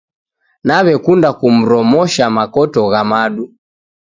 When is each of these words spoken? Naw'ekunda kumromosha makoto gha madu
Naw'ekunda 0.67 1.29
kumromosha 1.39 2.25
makoto 2.37 2.81
gha 2.91 3.01
madu 3.11 3.43